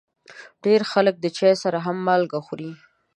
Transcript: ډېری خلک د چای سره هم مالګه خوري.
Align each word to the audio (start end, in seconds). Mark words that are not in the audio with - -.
ډېری 0.63 0.85
خلک 0.91 1.15
د 1.19 1.25
چای 1.37 1.53
سره 1.63 1.77
هم 1.85 1.97
مالګه 2.07 2.39
خوري. 2.45 2.71